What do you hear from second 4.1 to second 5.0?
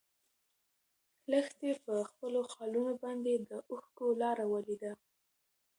لاره ولیده.